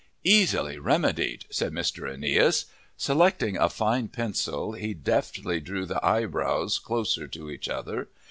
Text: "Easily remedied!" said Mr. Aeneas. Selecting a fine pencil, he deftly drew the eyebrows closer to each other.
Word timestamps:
"Easily 0.23 0.79
remedied!" 0.79 1.45
said 1.51 1.71
Mr. 1.73 2.11
Aeneas. 2.11 2.65
Selecting 2.97 3.55
a 3.55 3.69
fine 3.69 4.07
pencil, 4.07 4.71
he 4.71 4.95
deftly 4.95 5.59
drew 5.59 5.85
the 5.85 6.03
eyebrows 6.03 6.79
closer 6.79 7.27
to 7.27 7.51
each 7.51 7.69
other. 7.69 8.09